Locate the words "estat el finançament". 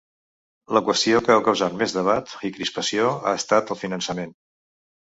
3.43-4.37